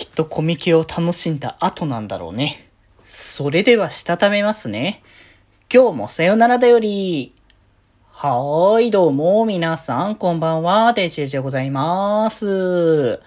[0.00, 2.70] きっとコミケを楽しんだ後なんだろうね。
[3.04, 5.02] それではしたためますね。
[5.70, 7.34] 今日もさよならだより。
[8.08, 13.20] はーい、どうも、皆さん、こんばんは、デジェジでございます。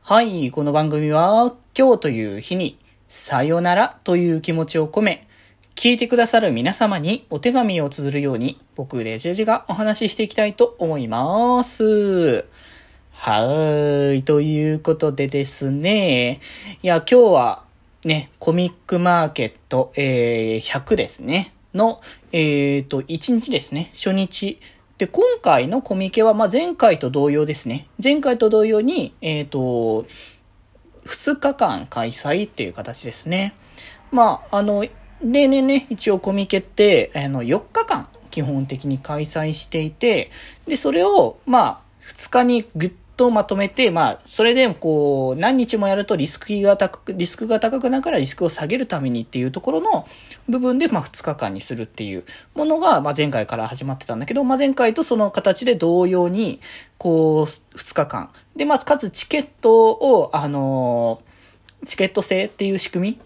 [0.00, 2.78] はい、この番組は、今日という日に、
[3.08, 5.28] さよならという気持ちを込め、
[5.74, 12.46] 聞いてくださる皆様にお手紙を綴るように、僕、レジェジがお話ししていきたいと思います。
[13.18, 14.22] はーい。
[14.22, 16.40] ということでですね。
[16.82, 17.64] いや、今日は
[18.04, 21.52] ね、コミックマーケット、えー、100ですね。
[21.74, 23.90] の、えーと、1日ですね。
[23.94, 24.60] 初日。
[24.98, 27.88] で、今回のコミケは、まあ、前回と同様ですね。
[28.02, 30.06] 前回と同様に、えーと、
[31.06, 33.54] 2日間開催っていう形ですね。
[34.12, 34.84] まあ、あの、
[35.22, 40.30] 例年ね、一応コミケって、あの、4日間基本的に開催していて、
[40.68, 50.06] で、それを、まあ、2日にぐっとまとめて、まあ、それで、こう、何日もやるとリスクが高く、リスクが高くなるからリスクを下げるためにっていうところの
[50.48, 56.60] 部分で、まあ、2日間にするっていうものが、まあ、前回から始まってたんだけど、まあ、前回とその形で同様に、
[56.98, 58.30] こう、2日間。
[58.54, 61.22] で、まあ、かつチケットを、あの
[61.86, 63.20] チケット制っていう仕組み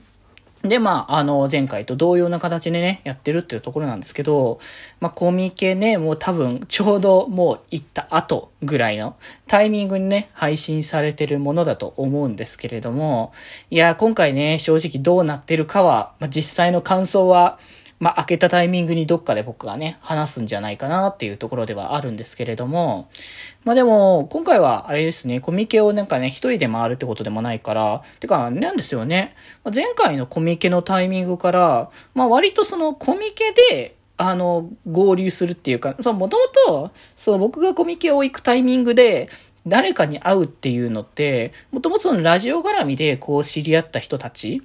[0.63, 4.61] で、まあ、あの、前回と同様な形でね、やってるっていうところなんですけど、
[5.01, 13.33] まあ、コミケね、もう多分、ちょうどもう行った後ぐらいのタイミングにね、配信されてるものだと思うんですけれども、
[13.71, 17.59] いや、今回ね、正直どうなってるかは、まあ、実際の感想は、
[18.01, 23.11] まあ、開けたタイミングにどっかで僕がね、話すんじゃないかなっていうところではあるんですけれども、
[23.65, 29.35] まあでも、今回はあれですね、コミケをなんかね、一人で回るってことでもないから、てか、なんですよね、
[29.73, 39.29] 前回のコミケのタイミングから、まあ割とそのコミケで、あの、合流するっていうか、そのもともと、その僕がコミケを行くタイミングで、
[39.67, 44.63] 誰かに会うっていうのって、もともとそのラジオ絡みでこう知り合った人たち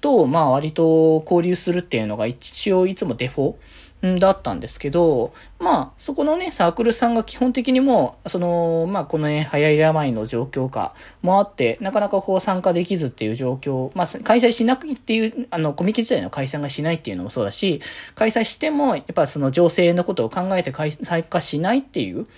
[0.00, 3.54] と、まあ割と交流するっていうのが一応いつもデフォ
[4.00, 17.80] だったんですけど、まあ、そこのね、サークルさんが基本的にも、その、まあ、このね、流行り病の状況下もあって、なかなかこう参加できずっていう状況、まあ、開催しなくっていう、あの、コミケ自体の開催がしないっていうのもそうだし、
[18.14, 22.28] 開催しても、やっぱその情勢のことを考えて開参加しないっていう、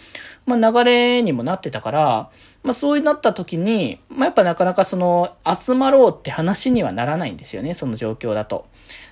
[0.46, 2.30] まあ、流れにもなってたから、
[2.62, 8.66] まあ、そうなった時に、まあ、やっぱなかなかその、集まろうって話にはならないんですよね、その状況だと。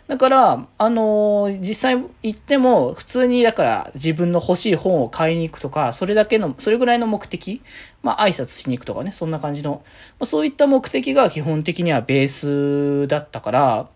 [0.07, 7.63] だから、あのー実際行っても、普通に、だから、自分の欲しい本を買いに行くとか、それだけの、それぐらいの目的、
[8.03, 9.83] まあ、挨拶しに行くとかね、そんな感じの、
[10.19, 13.89] まあ、そういった目的が基本的にはベースだったから、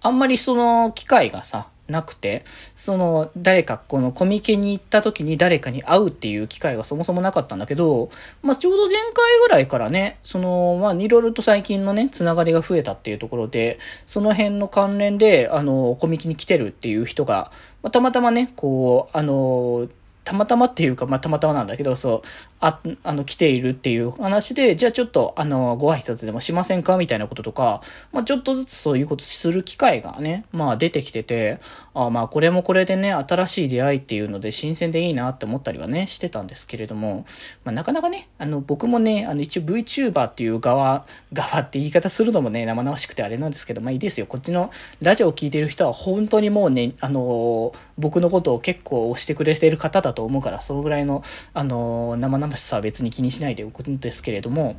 [0.00, 2.44] あんまりその機会がさ、なくて、
[2.76, 8.10] その誰かこのコミケに行った時に誰かに会うっていう機会がそもそもなかったんだけど、
[8.42, 9.12] まあちょうど前回
[9.42, 17.50] ぐらいからね、その、まあいろいろと最近のね、つながりが増えたっていうところで、その辺の関連で、あの、コミケに来てるっていう人が、
[17.82, 19.88] まあ、たまたまね、こう、あの、
[20.24, 22.22] たまたまっていうか、まあ、たまたまなんだけど、そう、
[22.60, 26.96] あ、あの、来ているっていう話で、じゃあちょっと、あの、ご挨拶でもしませんか？
[26.96, 27.82] みたいなこととか、
[28.12, 31.60] まあ、ちょっとずつそういうことする機会がね、まあ、出てきてて、
[31.94, 37.26] あまあ、これもこれでね、新しい出会いっていうので、新鮮でいいなって思ったりはね、してたんですけれども、
[37.64, 44.26] まあ、なかなかね、あの、僕もね、あの、一応 VTuber っていう側、側って言い方するのもね、生々しくてあれなんですけど、まあいいですよ。
[44.26, 44.70] こっちの
[45.00, 51.22] ラジオを聞いてる人は本当にもうね、あの、僕のことを結構推してくれてる方だと思うから、そのぐらいの、
[51.54, 54.76] あの、生々しさは別に気にしないでおくんですけれども、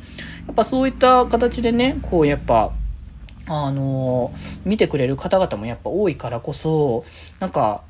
[0.48, 2.72] やっぱそういった形でね、こうやっぱ、
[3.48, 4.32] あの、
[4.66, 7.04] 見てくれる方々もやっぱ多いからこそ、
[7.40, 7.84] なんか、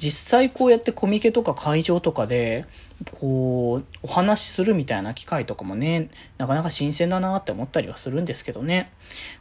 [0.00, 2.64] 実際こうやってコミケとか会場とかで、
[3.12, 8.90] こう、お話しするみたいな機会とかもね、なかなか新鮮だなって思ったりはするんですけどね。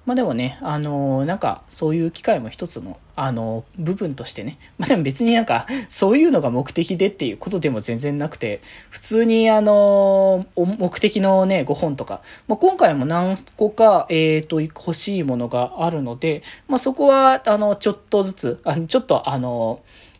[0.05, 4.59] まあでもね、あのなんかそういう機会も一つの、あの部分としてね。
[4.77, 19.79] まあでも別になんか、そういうのが目的でっていうことでも全然なくて、普通にあのお目的のね、ご本とか、まあ今回も何個か、えっ、と、欲しいものがあるので、まあそこは、あの、ちょっとずつ、あちょっとあの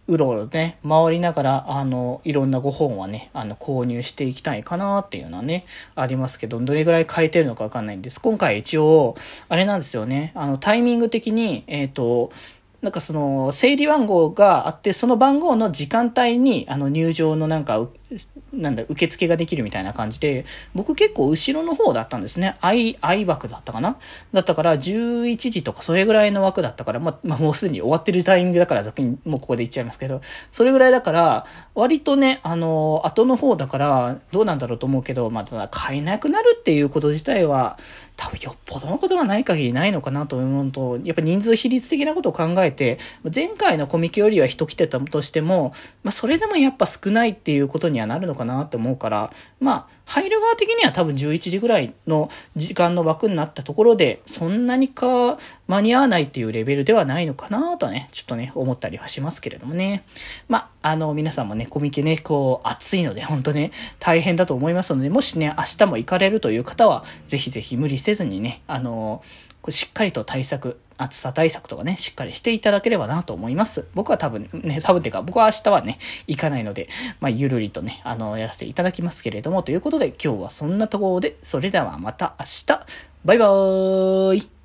[0.09, 5.65] うろうろね、回りながら、あの、いろんなご本はね、あの、購入していきたいかなっていうのはね、
[5.95, 8.19] ありますけど、どれぐらい変えてるのかわかんないんです。
[8.19, 9.15] 今回一応、
[9.49, 12.31] あれなんですよね、あの、タイミング的に、えっ、と、
[12.81, 17.87] なんかその、整理番号があって、その番号の時間帯に、あの、入場のなんか、
[18.53, 22.57] なんだ、受付ができるみたいな感じで、僕結構後ろの方だったんですね。
[22.61, 23.97] 愛、愛枠だったかな？
[24.33, 30.21] だったから11時とかそれぐらいの枠だったから、ま、まあ、もうすでに終わってるタイミングだから先にもうここで言っちゃいますけど、
[30.51, 31.45] それぐらいだから、
[31.75, 37.77] 割とね、あの、後の方だから、どうなんだろうと思うけど、まあ、ただ買えなくなるっていうこと自体は、
[38.15, 42.97] 多分よっぽどのことがない限りないのかなと思うと、やっぱ人数比率的なことを考えて、
[43.33, 45.73] 前回のコミケよりは人来てたとしても、
[46.03, 60.03] まあ、それでもやっぱ少ないっていうことにはなるのかなって思うから、まあ、入る側的には多分11時ぐらいの時間の枠になったところで、そんなにか間に合わないっていうレベルではないのかなとね、ちょっとね、思ったりはしますけれどもね。
[60.47, 63.69] まあ、の、皆さんもね、コミケね、こう、暑いので、本当ね、
[63.99, 69.21] 大変だと思いますので、もしね、明日も行かれるという方は、ぜひぜひ無理せずにね、あの、
[69.69, 73.87] しっかりと対策、暑さ対策とかね、しっかりしていただければなと思います。
[73.93, 75.97] 僕は多分ね、多分てか、僕は明日はね、
[76.27, 76.87] 行かないので、
[77.19, 82.85] まあ、ゆるりとね、あの、やらせていただきますけれども、というで、今日はそんなところで、それではまた明日、
[83.25, 84.58] バイバーイ。